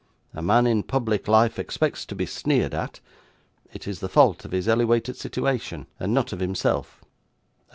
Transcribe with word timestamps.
A 0.33 0.41
man 0.41 0.65
in 0.65 0.81
public 0.81 1.27
life 1.27 1.59
expects 1.59 2.07
to 2.07 2.15
be 2.15 2.25
sneered 2.25 2.73
at 2.73 2.99
it 3.71 3.87
is 3.87 3.99
the 3.99 4.09
fault 4.09 4.43
of 4.45 4.51
his 4.51 4.67
elewated 4.67 5.15
sitiwation, 5.15 5.85
and 5.99 6.11
not 6.11 6.33
of 6.33 6.39
himself. 6.39 7.03